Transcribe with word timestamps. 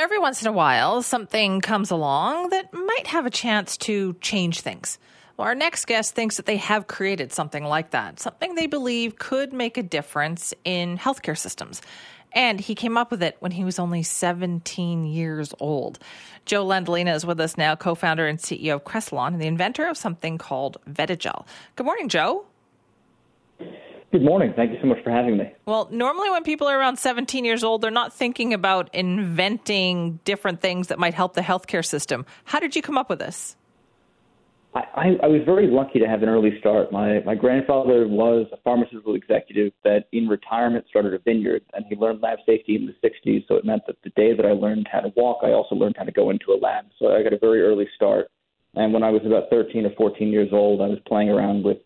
every 0.00 0.18
once 0.18 0.40
in 0.40 0.48
a 0.48 0.52
while, 0.52 1.02
something 1.02 1.60
comes 1.60 1.90
along 1.90 2.48
that 2.48 2.72
might 2.72 3.06
have 3.06 3.26
a 3.26 3.30
chance 3.30 3.76
to 3.76 4.14
change 4.22 4.62
things. 4.62 4.98
Well, 5.36 5.46
our 5.46 5.54
next 5.54 5.86
guest 5.86 6.14
thinks 6.14 6.38
that 6.38 6.46
they 6.46 6.56
have 6.56 6.86
created 6.86 7.32
something 7.32 7.64
like 7.64 7.90
that, 7.90 8.18
something 8.18 8.54
they 8.54 8.66
believe 8.66 9.18
could 9.18 9.52
make 9.52 9.76
a 9.76 9.82
difference 9.82 10.54
in 10.64 10.96
healthcare 10.96 11.36
systems. 11.36 11.82
And 12.32 12.60
he 12.60 12.74
came 12.74 12.96
up 12.96 13.10
with 13.10 13.22
it 13.22 13.36
when 13.40 13.52
he 13.52 13.62
was 13.62 13.78
only 13.78 14.02
17 14.02 15.04
years 15.04 15.52
old. 15.60 15.98
Joe 16.46 16.64
Landolina 16.64 17.14
is 17.14 17.26
with 17.26 17.38
us 17.38 17.58
now, 17.58 17.74
co 17.74 17.94
founder 17.94 18.26
and 18.26 18.38
CEO 18.38 18.76
of 18.76 18.84
Cresilon, 18.84 19.34
and 19.34 19.42
the 19.42 19.46
inventor 19.46 19.86
of 19.86 19.98
something 19.98 20.38
called 20.38 20.78
Vetigel. 20.88 21.44
Good 21.76 21.84
morning, 21.84 22.08
Joe. 22.08 22.46
Good 24.12 24.22
morning. 24.22 24.52
Thank 24.56 24.72
you 24.72 24.78
so 24.80 24.88
much 24.88 24.98
for 25.04 25.10
having 25.10 25.36
me. 25.36 25.52
Well, 25.66 25.88
normally 25.92 26.30
when 26.30 26.42
people 26.42 26.66
are 26.66 26.76
around 26.76 26.98
17 26.98 27.44
years 27.44 27.62
old, 27.62 27.80
they're 27.80 27.92
not 27.92 28.12
thinking 28.12 28.52
about 28.52 28.92
inventing 28.92 30.18
different 30.24 30.60
things 30.60 30.88
that 30.88 30.98
might 30.98 31.14
help 31.14 31.34
the 31.34 31.42
healthcare 31.42 31.84
system. 31.84 32.26
How 32.44 32.58
did 32.58 32.74
you 32.74 32.82
come 32.82 32.98
up 32.98 33.08
with 33.08 33.20
this? 33.20 33.56
I, 34.74 35.16
I 35.22 35.26
was 35.26 35.42
very 35.44 35.66
lucky 35.66 35.98
to 35.98 36.06
have 36.06 36.22
an 36.22 36.28
early 36.28 36.56
start. 36.60 36.92
My 36.92 37.20
my 37.20 37.34
grandfather 37.34 38.06
was 38.06 38.46
a 38.52 38.56
pharmaceutical 38.58 39.16
executive 39.16 39.72
that 39.82 40.04
in 40.12 40.28
retirement 40.28 40.84
started 40.88 41.12
a 41.12 41.18
vineyard, 41.18 41.64
and 41.72 41.84
he 41.88 41.96
learned 41.96 42.20
lab 42.20 42.38
safety 42.46 42.76
in 42.76 42.86
the 42.86 42.94
60s. 43.08 43.48
So 43.48 43.56
it 43.56 43.64
meant 43.64 43.82
that 43.88 43.96
the 44.04 44.10
day 44.10 44.32
that 44.34 44.46
I 44.46 44.52
learned 44.52 44.88
how 44.90 45.00
to 45.00 45.12
walk, 45.16 45.38
I 45.42 45.50
also 45.50 45.74
learned 45.74 45.96
how 45.98 46.04
to 46.04 46.12
go 46.12 46.30
into 46.30 46.52
a 46.52 46.58
lab. 46.60 46.84
So 47.00 47.08
I 47.08 47.22
got 47.24 47.32
a 47.32 47.38
very 47.38 47.62
early 47.62 47.88
start. 47.96 48.28
And 48.74 48.92
when 48.92 49.02
I 49.02 49.10
was 49.10 49.22
about 49.26 49.50
13 49.50 49.86
or 49.86 49.90
14 49.96 50.28
years 50.28 50.50
old, 50.52 50.80
I 50.80 50.86
was 50.86 50.98
playing 51.04 51.30
around 51.30 51.64
with 51.64 51.78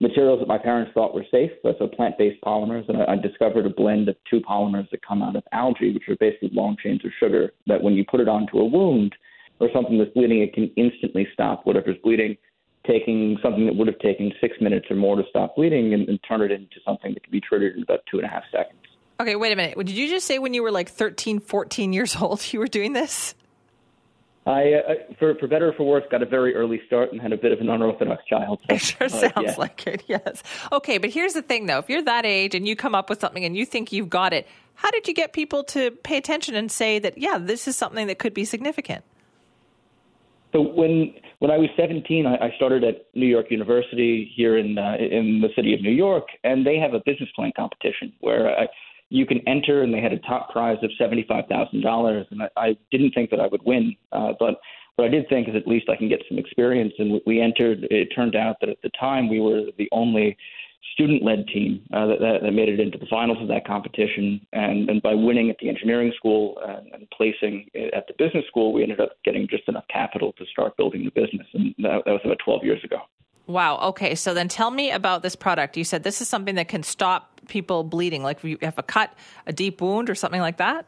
materials 0.00 0.40
that 0.40 0.48
my 0.48 0.58
parents 0.58 0.92
thought 0.94 1.14
were 1.14 1.24
safe, 1.30 1.50
so 1.62 1.86
plant-based 1.86 2.42
polymers, 2.42 2.88
and 2.88 2.98
I, 3.02 3.12
I 3.12 3.16
discovered 3.16 3.66
a 3.66 3.70
blend 3.70 4.08
of 4.08 4.16
two 4.28 4.40
polymers 4.40 4.88
that 4.90 5.06
come 5.06 5.22
out 5.22 5.36
of 5.36 5.42
algae, 5.52 5.92
which 5.92 6.08
are 6.08 6.16
basically 6.18 6.50
long 6.52 6.76
chains 6.82 7.04
of 7.04 7.10
sugar. 7.20 7.52
That 7.66 7.82
when 7.82 7.94
you 7.94 8.04
put 8.04 8.20
it 8.20 8.28
onto 8.28 8.58
a 8.58 8.64
wound 8.64 9.14
or 9.60 9.68
something 9.72 9.98
that's 9.98 10.10
bleeding, 10.12 10.40
it 10.40 10.54
can 10.54 10.70
instantly 10.76 11.28
stop 11.32 11.66
whatever's 11.66 11.98
bleeding. 12.02 12.36
Taking 12.86 13.36
something 13.42 13.66
that 13.66 13.76
would 13.76 13.88
have 13.88 13.98
taken 13.98 14.32
six 14.40 14.56
minutes 14.58 14.86
or 14.90 14.96
more 14.96 15.16
to 15.16 15.22
stop 15.28 15.54
bleeding 15.54 15.92
and, 15.92 16.08
and 16.08 16.18
turn 16.26 16.40
it 16.40 16.50
into 16.50 16.76
something 16.84 17.12
that 17.12 17.22
can 17.22 17.30
be 17.30 17.40
treated 17.40 17.76
in 17.76 17.82
about 17.82 18.00
two 18.10 18.16
and 18.16 18.26
a 18.26 18.30
half 18.30 18.44
seconds. 18.50 18.80
Okay, 19.20 19.36
wait 19.36 19.52
a 19.52 19.56
minute. 19.56 19.76
Did 19.76 19.90
you 19.90 20.08
just 20.08 20.26
say 20.26 20.38
when 20.38 20.54
you 20.54 20.62
were 20.62 20.70
like 20.70 20.88
13, 20.88 21.40
14 21.40 21.92
years 21.92 22.16
old 22.16 22.40
you 22.52 22.58
were 22.58 22.66
doing 22.66 22.94
this? 22.94 23.34
I, 24.46 24.72
uh, 24.72 24.94
for, 25.18 25.34
for 25.34 25.46
better 25.46 25.68
or 25.68 25.72
for 25.74 25.84
worse, 25.84 26.04
got 26.10 26.22
a 26.22 26.26
very 26.26 26.54
early 26.54 26.80
start 26.86 27.12
and 27.12 27.20
had 27.20 27.32
a 27.32 27.36
bit 27.36 27.52
of 27.52 27.60
an 27.60 27.68
unorthodox 27.68 28.24
childhood. 28.24 28.58
It 28.70 28.80
sure 28.80 29.06
uh, 29.06 29.08
sounds 29.08 29.34
yeah. 29.36 29.54
like 29.58 29.86
it, 29.86 30.02
yes. 30.06 30.42
Okay, 30.72 30.96
but 30.98 31.10
here's 31.10 31.34
the 31.34 31.42
thing, 31.42 31.66
though. 31.66 31.78
If 31.78 31.90
you're 31.90 32.02
that 32.02 32.24
age 32.24 32.54
and 32.54 32.66
you 32.66 32.74
come 32.74 32.94
up 32.94 33.10
with 33.10 33.20
something 33.20 33.44
and 33.44 33.56
you 33.56 33.66
think 33.66 33.92
you've 33.92 34.08
got 34.08 34.32
it, 34.32 34.48
how 34.74 34.90
did 34.90 35.06
you 35.06 35.12
get 35.12 35.34
people 35.34 35.62
to 35.64 35.90
pay 35.90 36.16
attention 36.16 36.54
and 36.54 36.72
say 36.72 36.98
that, 36.98 37.18
yeah, 37.18 37.36
this 37.38 37.68
is 37.68 37.76
something 37.76 38.06
that 38.06 38.18
could 38.18 38.32
be 38.32 38.46
significant? 38.46 39.04
So 40.52 40.62
when 40.62 41.14
when 41.38 41.50
I 41.50 41.56
was 41.56 41.68
17, 41.76 42.26
I, 42.26 42.46
I 42.46 42.52
started 42.56 42.82
at 42.84 43.06
New 43.14 43.26
York 43.26 43.50
University 43.50 44.30
here 44.34 44.58
in 44.58 44.78
uh, 44.78 44.96
in 44.98 45.40
the 45.40 45.48
city 45.54 45.74
of 45.74 45.82
New 45.82 45.92
York, 45.92 46.28
and 46.44 46.66
they 46.66 46.76
have 46.76 46.94
a 46.94 47.00
business 47.04 47.28
plan 47.36 47.52
competition 47.56 48.12
where 48.20 48.58
I, 48.58 48.66
you 49.10 49.26
can 49.26 49.46
enter, 49.46 49.82
and 49.82 49.92
they 49.92 50.00
had 50.00 50.12
a 50.12 50.18
top 50.20 50.50
prize 50.50 50.78
of 50.82 50.90
seventy-five 50.96 51.46
thousand 51.48 51.82
dollars. 51.82 52.26
And 52.30 52.42
I, 52.42 52.48
I 52.56 52.76
didn't 52.90 53.12
think 53.12 53.30
that 53.30 53.40
I 53.40 53.48
would 53.48 53.62
win, 53.64 53.94
uh, 54.12 54.32
but 54.38 54.60
what 54.96 55.04
I 55.06 55.08
did 55.08 55.28
think 55.28 55.48
is 55.48 55.56
at 55.56 55.66
least 55.66 55.88
I 55.88 55.96
can 55.96 56.08
get 56.08 56.22
some 56.28 56.38
experience. 56.38 56.92
And 56.98 57.20
we 57.26 57.40
entered. 57.40 57.86
It 57.90 58.08
turned 58.14 58.36
out 58.36 58.56
that 58.60 58.70
at 58.70 58.82
the 58.82 58.90
time 58.98 59.28
we 59.28 59.40
were 59.40 59.66
the 59.78 59.88
only 59.92 60.36
student-led 60.94 61.46
team 61.48 61.82
uh, 61.92 62.06
that, 62.06 62.40
that 62.42 62.52
made 62.52 62.68
it 62.68 62.80
into 62.80 62.98
the 62.98 63.06
finals 63.08 63.38
of 63.40 63.48
that 63.48 63.66
competition. 63.66 64.40
And, 64.52 64.88
and 64.88 65.02
by 65.02 65.14
winning 65.14 65.50
at 65.50 65.56
the 65.60 65.68
engineering 65.68 66.12
school 66.16 66.58
and, 66.66 66.92
and 66.92 67.10
placing 67.10 67.68
at 67.94 68.06
the 68.06 68.14
business 68.18 68.44
school, 68.46 68.72
we 68.72 68.82
ended 68.82 69.00
up 69.00 69.12
getting 69.24 69.46
just 69.48 69.68
enough 69.68 69.84
capital 69.88 70.32
to 70.34 70.44
start 70.46 70.76
building 70.76 71.04
the 71.04 71.10
business. 71.10 71.46
And 71.54 71.74
that, 71.78 72.02
that 72.06 72.12
was 72.12 72.20
about 72.24 72.38
12 72.44 72.64
years 72.64 72.82
ago. 72.84 72.98
Wow. 73.50 73.78
Okay. 73.78 74.14
So 74.14 74.32
then 74.32 74.48
tell 74.48 74.70
me 74.70 74.90
about 74.90 75.22
this 75.22 75.34
product. 75.34 75.76
You 75.76 75.84
said 75.84 76.04
this 76.04 76.20
is 76.20 76.28
something 76.28 76.54
that 76.54 76.68
can 76.68 76.82
stop 76.82 77.40
people 77.48 77.82
bleeding, 77.82 78.22
like 78.22 78.38
if 78.38 78.44
you 78.44 78.58
have 78.62 78.78
a 78.78 78.82
cut, 78.82 79.12
a 79.46 79.52
deep 79.52 79.80
wound, 79.80 80.08
or 80.08 80.14
something 80.14 80.40
like 80.40 80.58
that? 80.58 80.86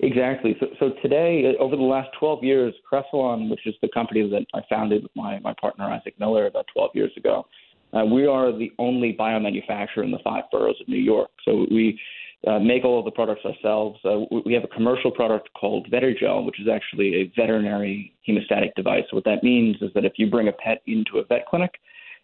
Exactly. 0.00 0.56
So, 0.60 0.66
so 0.78 0.90
today, 1.02 1.46
uh, 1.46 1.62
over 1.62 1.76
the 1.76 1.82
last 1.82 2.10
12 2.18 2.44
years, 2.44 2.74
Cresilon, 2.90 3.50
which 3.50 3.66
is 3.66 3.74
the 3.82 3.88
company 3.92 4.28
that 4.28 4.46
I 4.54 4.60
founded 4.68 5.02
with 5.02 5.12
my, 5.16 5.38
my 5.40 5.54
partner 5.60 5.84
Isaac 5.86 6.14
Miller 6.20 6.46
about 6.46 6.66
12 6.72 6.90
years 6.94 7.12
ago, 7.16 7.46
uh, 7.92 8.04
we 8.04 8.26
are 8.26 8.52
the 8.52 8.70
only 8.78 9.16
biomanufacturer 9.18 10.04
in 10.04 10.10
the 10.10 10.20
five 10.22 10.44
boroughs 10.52 10.76
of 10.80 10.88
New 10.88 10.98
York. 10.98 11.30
So 11.44 11.66
we 11.70 11.98
uh, 12.46 12.58
make 12.58 12.84
all 12.84 12.98
of 12.98 13.04
the 13.04 13.10
products 13.10 13.44
ourselves. 13.44 13.98
Uh, 14.04 14.20
we 14.44 14.52
have 14.54 14.64
a 14.64 14.68
commercial 14.68 15.10
product 15.10 15.48
called 15.58 15.86
Vetigel, 15.90 16.44
which 16.44 16.60
is 16.60 16.68
actually 16.68 17.14
a 17.16 17.32
veterinary 17.36 18.14
hemostatic 18.26 18.74
device. 18.76 19.04
What 19.10 19.24
that 19.24 19.42
means 19.42 19.76
is 19.82 19.90
that 19.94 20.04
if 20.04 20.14
you 20.16 20.30
bring 20.30 20.48
a 20.48 20.52
pet 20.52 20.82
into 20.86 21.18
a 21.18 21.24
vet 21.24 21.46
clinic 21.46 21.74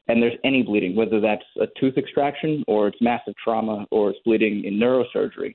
and 0.09 0.22
there's 0.22 0.38
any 0.44 0.62
bleeding, 0.62 0.97
whether 0.97 1.21
that's 1.21 1.44
a 1.60 1.66
tooth 1.78 1.99
extraction 1.99 2.65
or 2.66 2.88
it's 2.88 2.99
massive 3.00 3.34
trauma 3.43 3.87
or 3.91 4.10
it's 4.10 4.19
bleeding 4.25 4.65
in 4.65 4.75
neurosurgery, 4.75 5.54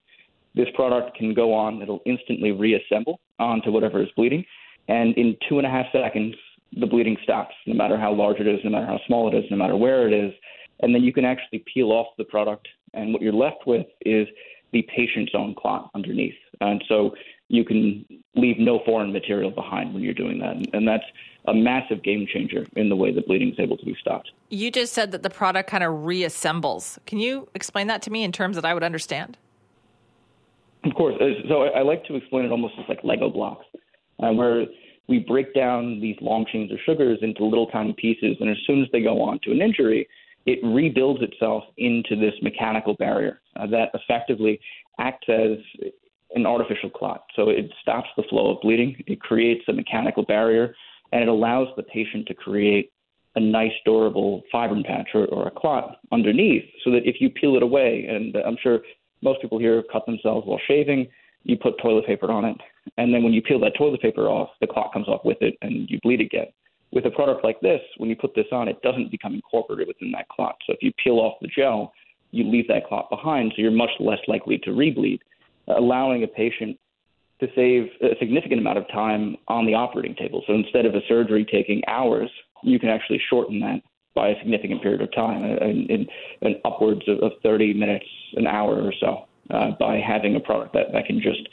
this 0.53 0.67
product 0.75 1.17
can 1.17 1.33
go 1.33 1.53
on. 1.53 1.81
It'll 1.81 2.01
instantly 2.05 2.51
reassemble 2.51 3.19
onto 3.39 3.71
whatever 3.71 4.01
is 4.01 4.09
bleeding. 4.15 4.45
And 4.87 5.15
in 5.15 5.37
two 5.47 5.57
and 5.57 5.65
a 5.65 5.69
half 5.69 5.85
seconds, 5.91 6.35
the 6.77 6.85
bleeding 6.85 7.17
stops, 7.23 7.53
no 7.65 7.73
matter 7.73 7.97
how 7.97 8.13
large 8.13 8.39
it 8.39 8.47
is, 8.47 8.59
no 8.63 8.69
matter 8.69 8.85
how 8.85 8.99
small 9.07 9.33
it 9.33 9.37
is, 9.37 9.45
no 9.49 9.57
matter 9.57 9.75
where 9.75 10.07
it 10.07 10.13
is. 10.13 10.33
And 10.81 10.93
then 10.93 11.03
you 11.03 11.13
can 11.13 11.25
actually 11.25 11.63
peel 11.71 11.91
off 11.91 12.07
the 12.17 12.23
product, 12.23 12.67
and 12.93 13.13
what 13.13 13.21
you're 13.21 13.33
left 13.33 13.67
with 13.67 13.85
is 14.01 14.27
the 14.71 14.81
patient's 14.95 15.33
own 15.35 15.55
clot 15.55 15.89
underneath. 15.95 16.35
And 16.61 16.83
so 16.87 17.15
you 17.49 17.65
can 17.65 18.05
leave 18.35 18.57
no 18.59 18.79
foreign 18.85 19.11
material 19.11 19.51
behind 19.51 19.93
when 19.93 20.03
you're 20.03 20.13
doing 20.13 20.39
that. 20.39 20.55
And 20.73 20.87
that's 20.87 21.03
a 21.47 21.53
massive 21.53 22.03
game 22.03 22.27
changer 22.31 22.65
in 22.75 22.87
the 22.87 22.95
way 22.95 23.13
that 23.13 23.27
bleeding 23.27 23.51
is 23.51 23.59
able 23.59 23.77
to 23.77 23.85
be 23.85 23.95
stopped. 23.99 24.31
You 24.49 24.71
just 24.71 24.93
said 24.93 25.11
that 25.11 25.23
the 25.23 25.29
product 25.29 25.69
kind 25.69 25.83
of 25.83 25.91
reassembles. 25.91 26.97
Can 27.05 27.19
you 27.19 27.49
explain 27.55 27.87
that 27.87 28.01
to 28.03 28.11
me 28.11 28.23
in 28.23 28.31
terms 28.31 28.55
that 28.55 28.65
I 28.65 28.73
would 28.73 28.83
understand? 28.83 29.37
Of 30.83 30.93
course. 30.95 31.15
So 31.49 31.63
I 31.63 31.81
like 31.81 32.05
to 32.05 32.15
explain 32.15 32.45
it 32.45 32.51
almost 32.51 32.75
as 32.79 32.85
like 32.87 33.03
Lego 33.03 33.29
blocks, 33.29 33.65
uh, 34.23 34.31
where 34.31 34.65
we 35.07 35.19
break 35.19 35.53
down 35.53 35.99
these 35.99 36.15
long 36.21 36.45
chains 36.51 36.71
of 36.71 36.77
sugars 36.85 37.19
into 37.21 37.43
little 37.43 37.67
tiny 37.67 37.93
pieces, 37.93 38.37
and 38.39 38.49
as 38.49 38.57
soon 38.65 38.81
as 38.81 38.87
they 38.91 39.01
go 39.01 39.21
on 39.21 39.39
to 39.43 39.51
an 39.51 39.61
injury, 39.61 40.07
it 40.45 40.59
rebuilds 40.63 41.21
itself 41.21 41.63
into 41.77 42.15
this 42.15 42.33
mechanical 42.41 42.95
barrier 42.95 43.41
uh, 43.57 43.67
that 43.67 43.89
effectively 43.93 44.59
acts 44.99 45.27
as 45.29 45.57
an 46.33 46.45
artificial 46.45 46.89
clot. 46.89 47.25
So 47.35 47.49
it 47.49 47.71
stops 47.81 48.09
the 48.15 48.23
flow 48.29 48.55
of 48.55 48.61
bleeding, 48.61 49.03
it 49.07 49.19
creates 49.19 49.63
a 49.67 49.73
mechanical 49.73 50.23
barrier, 50.23 50.75
and 51.11 51.21
it 51.21 51.27
allows 51.27 51.67
the 51.75 51.83
patient 51.83 52.25
to 52.27 52.33
create 52.33 52.91
a 53.35 53.39
nice, 53.39 53.71
durable 53.85 54.43
fibrin 54.51 54.83
patch 54.83 55.09
or, 55.13 55.25
or 55.27 55.47
a 55.47 55.51
clot 55.51 55.99
underneath 56.11 56.65
so 56.83 56.91
that 56.91 57.05
if 57.05 57.21
you 57.21 57.29
peel 57.29 57.55
it 57.55 57.63
away, 57.63 58.05
and 58.09 58.35
I'm 58.45 58.57
sure 58.61 58.79
most 59.21 59.41
people 59.41 59.59
here 59.59 59.83
cut 59.91 60.05
themselves 60.05 60.45
while 60.47 60.59
shaving, 60.67 61.07
you 61.43 61.57
put 61.57 61.79
toilet 61.81 62.05
paper 62.05 62.31
on 62.31 62.45
it, 62.45 62.57
and 62.97 63.13
then 63.13 63.23
when 63.23 63.33
you 63.33 63.41
peel 63.41 63.59
that 63.61 63.73
toilet 63.77 64.01
paper 64.01 64.27
off, 64.27 64.49
the 64.59 64.67
clot 64.67 64.93
comes 64.93 65.07
off 65.07 65.21
with 65.23 65.37
it, 65.41 65.55
and 65.61 65.89
you 65.89 65.99
bleed 66.03 66.21
again. 66.21 66.47
With 66.91 67.05
a 67.05 67.11
product 67.11 67.43
like 67.43 67.59
this, 67.61 67.81
when 67.97 68.09
you 68.09 68.15
put 68.15 68.35
this 68.35 68.47
on, 68.51 68.67
it 68.67 68.81
doesn't 68.81 69.11
become 69.11 69.33
incorporated 69.33 69.87
within 69.87 70.11
that 70.11 70.27
clot. 70.27 70.57
So 70.67 70.73
if 70.73 70.79
you 70.81 70.91
peel 71.01 71.19
off 71.19 71.35
the 71.41 71.47
gel, 71.47 71.93
you 72.31 72.43
leave 72.49 72.67
that 72.67 72.87
clot 72.87 73.09
behind, 73.09 73.53
so 73.55 73.61
you're 73.61 73.71
much 73.71 73.91
less 73.99 74.19
likely 74.27 74.57
to 74.59 74.71
rebleed, 74.71 75.19
allowing 75.67 76.23
a 76.23 76.27
patient 76.27 76.77
to 77.39 77.47
save 77.55 77.89
a 78.01 78.15
significant 78.19 78.59
amount 78.59 78.77
of 78.77 78.87
time 78.89 79.35
on 79.47 79.65
the 79.65 79.73
operating 79.73 80.15
table. 80.15 80.43
So 80.47 80.53
instead 80.53 80.85
of 80.85 80.95
a 80.95 81.01
surgery 81.07 81.45
taking 81.49 81.81
hours, 81.87 82.29
you 82.63 82.79
can 82.79 82.89
actually 82.89 83.21
shorten 83.29 83.59
that 83.61 83.81
by 84.13 84.29
a 84.29 84.37
significant 84.39 84.81
period 84.81 85.01
of 85.01 85.13
time, 85.13 85.43
in, 85.43 85.87
in, 85.89 86.07
in 86.41 86.55
upwards 86.65 87.01
of, 87.07 87.19
of 87.19 87.31
30 87.41 87.73
minutes, 87.73 88.05
an 88.35 88.45
hour 88.45 88.81
or 88.81 88.93
so 88.99 89.27
uh, 89.49 89.71
by 89.79 89.97
having 89.97 90.35
a 90.35 90.39
product 90.39 90.73
that, 90.73 90.91
that 90.91 91.05
can 91.05 91.21
just 91.21 91.47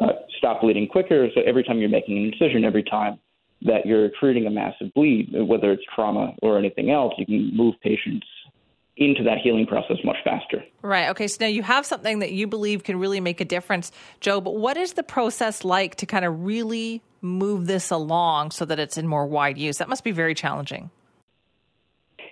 uh, 0.00 0.12
stop 0.38 0.60
bleeding 0.60 0.86
quicker. 0.86 1.28
So 1.34 1.42
every 1.42 1.64
time 1.64 1.78
you're 1.78 1.88
making 1.88 2.16
an 2.16 2.32
incision, 2.32 2.64
every 2.64 2.84
time 2.84 3.18
that 3.62 3.84
you're 3.84 4.10
treating 4.18 4.46
a 4.46 4.50
massive 4.50 4.92
bleed, 4.94 5.30
whether 5.32 5.72
it's 5.72 5.82
trauma 5.94 6.34
or 6.42 6.58
anything 6.58 6.90
else, 6.90 7.14
you 7.18 7.26
can 7.26 7.54
move 7.54 7.74
patients 7.82 8.26
into 8.96 9.22
that 9.22 9.38
healing 9.42 9.66
process 9.66 9.96
much 10.04 10.16
faster. 10.24 10.62
Right. 10.82 11.08
Okay. 11.08 11.26
So 11.26 11.38
now 11.40 11.46
you 11.46 11.62
have 11.62 11.86
something 11.86 12.18
that 12.18 12.32
you 12.32 12.46
believe 12.46 12.84
can 12.84 12.98
really 12.98 13.20
make 13.20 13.40
a 13.40 13.44
difference, 13.44 13.92
Joe. 14.20 14.40
But 14.40 14.56
what 14.56 14.76
is 14.76 14.94
the 14.94 15.02
process 15.02 15.64
like 15.64 15.96
to 15.96 16.06
kind 16.06 16.24
of 16.24 16.44
really 16.44 17.02
move 17.22 17.66
this 17.66 17.90
along 17.90 18.50
so 18.50 18.64
that 18.66 18.78
it's 18.78 18.98
in 18.98 19.06
more 19.06 19.26
wide 19.26 19.56
use? 19.56 19.78
That 19.78 19.88
must 19.88 20.04
be 20.04 20.10
very 20.10 20.34
challenging. 20.34 20.90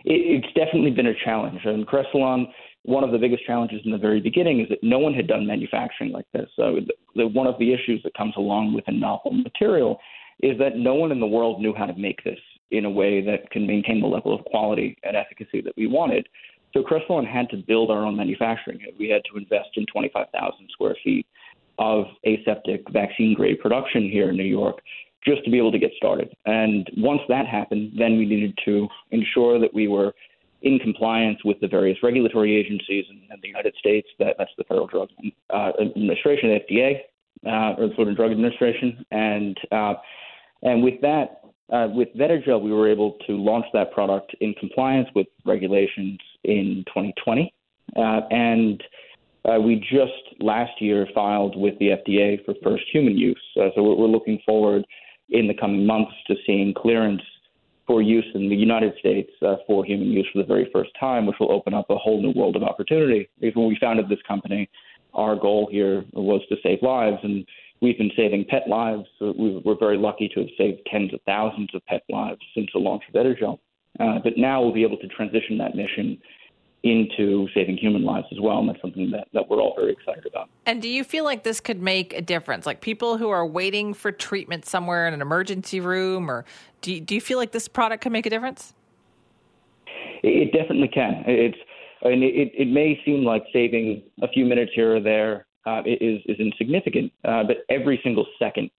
It, 0.04 0.44
it's 0.44 0.54
definitely 0.54 0.90
been 0.90 1.06
a 1.06 1.14
challenge. 1.24 1.60
And 1.64 1.86
Cresilon 1.86 2.48
one 2.88 3.04
of 3.04 3.12
the 3.12 3.18
biggest 3.18 3.44
challenges 3.44 3.80
in 3.84 3.90
the 3.90 3.98
very 3.98 4.18
beginning 4.18 4.60
is 4.60 4.68
that 4.70 4.78
no 4.82 4.98
one 4.98 5.12
had 5.12 5.26
done 5.26 5.46
manufacturing 5.46 6.10
like 6.10 6.24
this. 6.32 6.48
So 6.56 6.76
the, 6.76 6.94
the, 7.16 7.26
one 7.26 7.46
of 7.46 7.58
the 7.58 7.74
issues 7.74 8.00
that 8.02 8.14
comes 8.14 8.32
along 8.36 8.72
with 8.72 8.84
a 8.86 8.92
novel 8.92 9.32
material 9.32 9.98
is 10.40 10.58
that 10.58 10.76
no 10.76 10.94
one 10.94 11.12
in 11.12 11.20
the 11.20 11.26
world 11.26 11.60
knew 11.60 11.74
how 11.74 11.86
to 11.86 11.94
make 11.98 12.22
this 12.24 12.38
in 12.70 12.84
a 12.84 12.90
way 12.90 13.20
that 13.20 13.50
can 13.50 13.66
maintain 13.66 14.00
the 14.00 14.06
level 14.06 14.34
of 14.34 14.44
quality 14.46 14.96
and 15.02 15.16
efficacy 15.16 15.60
that 15.60 15.72
we 15.76 15.86
wanted. 15.86 16.28
So 16.74 16.82
Cresilon 16.82 17.26
had 17.26 17.48
to 17.50 17.56
build 17.56 17.90
our 17.90 18.04
own 18.04 18.16
manufacturing. 18.16 18.80
We 18.98 19.08
had 19.08 19.22
to 19.32 19.38
invest 19.38 19.70
in 19.74 19.86
25,000 19.86 20.68
square 20.70 20.96
feet 21.02 21.26
of 21.78 22.04
aseptic 22.26 22.82
vaccine 22.90 23.34
grade 23.34 23.60
production 23.60 24.08
here 24.10 24.30
in 24.30 24.36
New 24.36 24.44
York 24.44 24.80
just 25.24 25.44
to 25.44 25.50
be 25.50 25.58
able 25.58 25.72
to 25.72 25.78
get 25.78 25.90
started. 25.96 26.32
And 26.46 26.88
once 26.96 27.20
that 27.28 27.46
happened, 27.46 27.92
then 27.96 28.18
we 28.18 28.26
needed 28.26 28.56
to 28.64 28.88
ensure 29.10 29.58
that 29.60 29.72
we 29.72 29.88
were 29.88 30.12
in 30.62 30.78
compliance 30.78 31.38
with 31.44 31.58
the 31.60 31.68
various 31.68 31.98
regulatory 32.02 32.56
agencies 32.56 33.04
in, 33.10 33.16
in 33.32 33.40
the 33.42 33.48
United 33.48 33.74
States. 33.78 34.08
That, 34.18 34.36
that's 34.38 34.50
the 34.58 34.64
Federal 34.64 34.86
Drug 34.86 35.08
uh, 35.50 35.72
Administration, 35.80 36.58
FDA, 36.68 37.00
uh, 37.46 37.80
or 37.80 37.88
the 37.88 37.94
Food 37.94 38.08
and 38.08 38.16
Drug 38.16 38.32
Administration, 38.32 39.04
and 39.10 39.56
uh, 39.70 39.94
and 40.62 40.82
with 40.82 41.00
that, 41.02 41.42
uh, 41.72 41.88
with 41.90 42.08
Vetigel, 42.16 42.62
we 42.62 42.72
were 42.72 42.90
able 42.90 43.16
to 43.26 43.32
launch 43.32 43.66
that 43.74 43.92
product 43.92 44.34
in 44.40 44.54
compliance 44.54 45.08
with 45.14 45.26
regulations 45.44 46.18
in 46.44 46.84
2020. 46.86 47.52
Uh, 47.96 48.20
and 48.30 48.82
uh, 49.44 49.58
we 49.60 49.76
just 49.76 50.40
last 50.40 50.72
year 50.80 51.06
filed 51.14 51.56
with 51.56 51.78
the 51.78 51.88
FDA 51.88 52.44
for 52.44 52.54
first 52.62 52.84
human 52.92 53.16
use. 53.16 53.40
Uh, 53.56 53.68
so 53.74 53.82
we're, 53.82 53.96
we're, 53.96 54.06
looking 54.06 54.40
forward 54.44 54.84
in 55.30 55.46
the 55.46 55.54
coming 55.54 55.86
months 55.86 56.12
to 56.26 56.34
seeing 56.46 56.74
clearance 56.74 57.22
for 57.86 58.02
use 58.02 58.26
in 58.34 58.48
the 58.48 58.56
United 58.56 58.92
States 58.98 59.30
uh, 59.42 59.56
for 59.66 59.84
human 59.84 60.08
use 60.08 60.26
for 60.32 60.40
the 60.40 60.46
very 60.46 60.68
first 60.72 60.90
time, 60.98 61.26
which 61.26 61.36
will 61.40 61.52
open 61.52 61.72
up 61.72 61.86
a 61.88 61.96
whole 61.96 62.20
new 62.20 62.32
world 62.38 62.56
of 62.56 62.62
opportunity. 62.62 63.28
Because 63.40 63.56
when 63.56 63.68
we 63.68 63.78
founded 63.80 64.08
this 64.08 64.18
company, 64.26 64.68
our 65.14 65.36
goal 65.36 65.68
here 65.70 66.04
was 66.12 66.42
to 66.48 66.56
save 66.62 66.82
lives. 66.82 67.18
And 67.22 67.46
we've 67.80 67.98
been 67.98 68.10
saving 68.16 68.44
pet 68.48 68.68
lives. 68.68 69.04
So 69.18 69.34
we're 69.36 69.78
very 69.78 69.98
lucky 69.98 70.28
to 70.34 70.40
have 70.40 70.48
saved 70.56 70.80
tens 70.90 71.12
of 71.14 71.20
thousands 71.26 71.70
of 71.74 71.84
pet 71.86 72.02
lives 72.08 72.40
since 72.54 72.68
the 72.72 72.80
launch 72.80 73.02
of 73.08 73.14
Vetigel. 73.14 73.58
Uh, 74.00 74.18
but 74.22 74.36
now 74.36 74.62
we'll 74.62 74.72
be 74.72 74.84
able 74.84 74.98
to 74.98 75.08
transition 75.08 75.58
that 75.58 75.74
mission 75.74 76.18
into 76.84 77.48
saving 77.54 77.76
human 77.76 78.04
lives 78.04 78.26
as 78.30 78.38
well. 78.40 78.58
And 78.58 78.68
that's 78.68 78.80
something 78.80 79.10
that, 79.10 79.26
that 79.32 79.48
we're 79.48 79.60
all 79.60 79.74
very 79.76 79.92
excited 79.92 80.26
about. 80.26 80.48
And 80.66 80.80
do 80.80 80.88
you 80.88 81.02
feel 81.02 81.24
like 81.24 81.42
this 81.42 81.60
could 81.60 81.82
make 81.82 82.12
a 82.12 82.22
difference? 82.22 82.66
Like 82.66 82.80
people 82.80 83.16
who 83.18 83.30
are 83.30 83.44
waiting 83.44 83.94
for 83.94 84.12
treatment 84.12 84.64
somewhere 84.64 85.08
in 85.08 85.14
an 85.14 85.20
emergency 85.20 85.80
room, 85.80 86.30
or 86.30 86.44
do 86.80 86.94
you, 86.94 87.00
do 87.00 87.14
you 87.16 87.20
feel 87.20 87.38
like 87.38 87.50
this 87.50 87.66
product 87.66 88.02
can 88.02 88.12
make 88.12 88.26
a 88.26 88.30
difference? 88.30 88.74
It, 90.22 90.48
it 90.48 90.52
definitely 90.52 90.88
can. 90.88 91.24
It's, 91.26 91.58
I 92.04 92.10
mean, 92.10 92.22
it, 92.22 92.52
it 92.56 92.68
may 92.68 93.00
seem 93.04 93.24
like 93.24 93.42
saving 93.52 94.04
a 94.22 94.28
few 94.28 94.44
minutes 94.44 94.70
here 94.72 94.96
or 94.96 95.00
there 95.00 95.47
uh, 95.66 95.82
is, 95.84 96.20
is 96.26 96.38
insignificant. 96.38 97.12
Uh, 97.24 97.44
but 97.44 97.58
every 97.68 98.00
single 98.02 98.26
second 98.38 98.70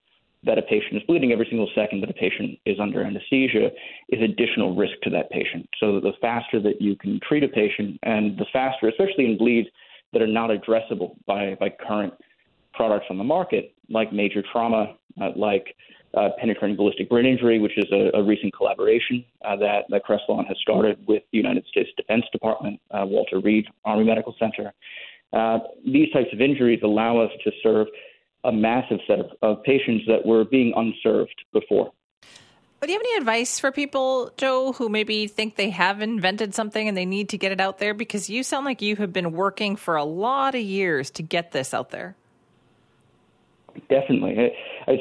that 0.43 0.57
a 0.57 0.61
patient 0.61 0.95
is 0.95 1.03
bleeding, 1.03 1.31
every 1.31 1.45
single 1.49 1.69
second 1.75 2.01
that 2.01 2.09
a 2.09 2.13
patient 2.13 2.57
is 2.65 2.79
under 2.79 3.03
anesthesia 3.03 3.69
is 4.09 4.21
additional 4.21 4.75
risk 4.75 4.93
to 5.03 5.09
that 5.09 5.29
patient. 5.31 5.67
So 5.79 5.99
the 5.99 6.13
faster 6.21 6.61
that 6.61 6.81
you 6.81 6.95
can 6.95 7.19
treat 7.27 7.43
a 7.43 7.47
patient, 7.49 7.99
and 8.03 8.37
the 8.37 8.45
faster, 8.53 8.87
especially 8.87 9.25
in 9.25 9.37
bleeds 9.37 9.67
that 10.13 10.21
are 10.21 10.27
not 10.27 10.49
addressable 10.49 11.15
by, 11.25 11.55
by 11.59 11.69
current 11.69 12.13
products 12.73 13.07
on 13.09 13.17
the 13.17 13.23
market, 13.23 13.73
like 13.89 14.13
major 14.13 14.41
trauma, 14.51 14.95
uh, 15.21 15.31
like 15.35 15.75
uh, 16.15 16.29
penetrating 16.39 16.75
ballistic 16.75 17.09
brain 17.09 17.25
injury, 17.25 17.59
which 17.59 17.77
is 17.77 17.85
a, 17.91 18.17
a 18.17 18.23
recent 18.23 18.53
collaboration 18.53 19.23
uh, 19.45 19.55
that, 19.55 19.85
that 19.89 20.03
Cresilon 20.05 20.47
has 20.47 20.57
started 20.61 20.97
with 21.07 21.21
the 21.31 21.37
United 21.37 21.65
States 21.67 21.89
Defense 21.97 22.23
Department, 22.31 22.79
uh, 22.91 23.05
Walter 23.05 23.39
Reed 23.39 23.65
Army 23.85 24.05
Medical 24.05 24.33
Center. 24.39 24.73
Uh, 25.31 25.59
these 25.85 26.11
types 26.11 26.29
of 26.33 26.41
injuries 26.41 26.79
allow 26.83 27.19
us 27.19 27.31
to 27.43 27.51
serve 27.61 27.87
a 28.43 28.51
massive 28.51 28.99
set 29.07 29.19
of, 29.19 29.31
of 29.41 29.63
patients 29.63 30.05
that 30.07 30.25
were 30.25 30.45
being 30.45 30.73
unserved 30.75 31.35
before. 31.53 31.91
But 32.79 32.87
do 32.87 32.93
you 32.93 32.99
have 32.99 33.05
any 33.05 33.17
advice 33.17 33.59
for 33.59 33.73
people, 33.73 34.31
Joe, 34.37 34.71
who 34.71 34.87
maybe 34.87 35.27
think 35.27 35.57
they 35.57 35.69
have 35.69 36.01
invented 36.01 36.55
something 36.55 36.87
and 36.87 36.95
they 36.95 37.05
need 37.05 37.27
to 37.29 37.37
get 37.37 37.51
it 37.51 37.59
out 37.59 37.77
there? 37.77 37.93
Because 37.93 38.29
you 38.29 38.41
sound 38.41 38.65
like 38.65 38.81
you 38.81 38.95
have 38.95 39.11
been 39.11 39.33
working 39.33 39.75
for 39.75 39.97
a 39.97 40.05
lot 40.05 40.55
of 40.55 40.61
years 40.61 41.09
to 41.11 41.23
get 41.23 41.51
this 41.51 41.73
out 41.73 41.89
there. 41.89 42.15
Definitely. 43.89 44.53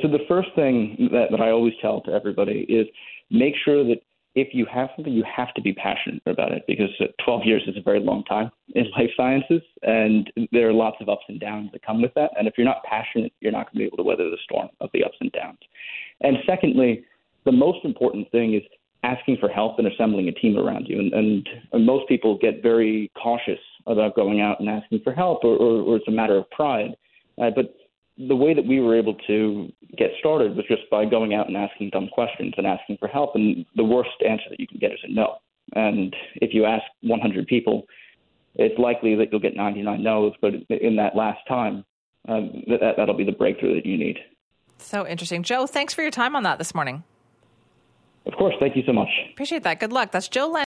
So 0.02 0.08
the 0.08 0.24
first 0.26 0.48
thing 0.56 1.08
that, 1.12 1.28
that 1.30 1.40
I 1.40 1.50
always 1.50 1.72
tell 1.80 2.00
to 2.02 2.12
everybody 2.12 2.66
is 2.68 2.86
make 3.30 3.54
sure 3.64 3.84
that 3.84 4.02
if 4.40 4.48
you 4.52 4.66
have 4.72 4.88
something, 4.94 5.12
you 5.12 5.24
have 5.24 5.52
to 5.54 5.62
be 5.62 5.72
passionate 5.72 6.22
about 6.26 6.52
it 6.52 6.62
because 6.66 6.90
12 7.24 7.42
years 7.44 7.62
is 7.66 7.76
a 7.76 7.82
very 7.82 8.00
long 8.00 8.24
time 8.24 8.50
in 8.74 8.84
life 8.96 9.10
sciences, 9.16 9.62
and 9.82 10.30
there 10.52 10.68
are 10.68 10.72
lots 10.72 10.96
of 11.00 11.08
ups 11.08 11.24
and 11.28 11.40
downs 11.40 11.70
that 11.72 11.84
come 11.84 12.02
with 12.02 12.14
that. 12.14 12.30
And 12.38 12.46
if 12.46 12.54
you're 12.56 12.66
not 12.66 12.82
passionate, 12.84 13.32
you're 13.40 13.52
not 13.52 13.66
going 13.66 13.74
to 13.74 13.78
be 13.78 13.84
able 13.84 13.96
to 13.98 14.02
weather 14.02 14.30
the 14.30 14.38
storm 14.44 14.68
of 14.80 14.90
the 14.92 15.04
ups 15.04 15.16
and 15.20 15.32
downs. 15.32 15.58
And 16.20 16.36
secondly, 16.46 17.04
the 17.44 17.52
most 17.52 17.84
important 17.84 18.30
thing 18.30 18.54
is 18.54 18.62
asking 19.02 19.36
for 19.38 19.48
help 19.48 19.78
and 19.78 19.86
assembling 19.86 20.28
a 20.28 20.32
team 20.32 20.56
around 20.56 20.86
you. 20.88 20.98
And, 20.98 21.12
and, 21.12 21.48
and 21.72 21.86
most 21.86 22.08
people 22.08 22.36
get 22.36 22.62
very 22.62 23.10
cautious 23.20 23.60
about 23.86 24.16
going 24.16 24.40
out 24.40 24.60
and 24.60 24.68
asking 24.68 25.00
for 25.04 25.12
help, 25.12 25.44
or, 25.44 25.56
or, 25.56 25.82
or 25.82 25.96
it's 25.96 26.08
a 26.08 26.12
matter 26.12 26.36
of 26.36 26.50
pride. 26.50 26.96
Uh, 27.40 27.50
but 27.54 27.74
the 28.26 28.34
way 28.34 28.52
that 28.52 28.66
we 28.66 28.80
were 28.80 28.98
able 28.98 29.14
to 29.26 29.72
get 29.96 30.10
started 30.18 30.56
was 30.56 30.66
just 30.66 30.82
by 30.90 31.04
going 31.04 31.34
out 31.34 31.46
and 31.46 31.56
asking 31.56 31.90
dumb 31.90 32.08
questions 32.12 32.52
and 32.56 32.66
asking 32.66 32.96
for 32.98 33.06
help. 33.06 33.36
And 33.36 33.64
the 33.76 33.84
worst 33.84 34.10
answer 34.26 34.44
that 34.50 34.58
you 34.58 34.66
can 34.66 34.78
get 34.78 34.92
is 34.92 34.98
a 35.04 35.12
no. 35.12 35.36
And 35.74 36.14
if 36.36 36.52
you 36.52 36.64
ask 36.64 36.82
100 37.02 37.46
people, 37.46 37.84
it's 38.56 38.78
likely 38.78 39.14
that 39.14 39.28
you'll 39.30 39.40
get 39.40 39.54
99 39.54 40.02
no's. 40.02 40.32
But 40.40 40.54
in 40.68 40.96
that 40.96 41.14
last 41.14 41.40
time, 41.46 41.84
um, 42.28 42.64
that, 42.66 42.94
that'll 42.96 43.16
be 43.16 43.24
the 43.24 43.32
breakthrough 43.32 43.76
that 43.76 43.86
you 43.86 43.96
need. 43.96 44.18
So 44.78 45.06
interesting. 45.06 45.42
Joe, 45.42 45.66
thanks 45.66 45.94
for 45.94 46.02
your 46.02 46.10
time 46.10 46.34
on 46.34 46.42
that 46.42 46.58
this 46.58 46.74
morning. 46.74 47.04
Of 48.26 48.34
course. 48.34 48.54
Thank 48.60 48.76
you 48.76 48.82
so 48.84 48.92
much. 48.92 49.08
Appreciate 49.32 49.62
that. 49.62 49.80
Good 49.80 49.92
luck. 49.92 50.10
That's 50.10 50.28
Joe 50.28 50.48
Len. 50.48 50.66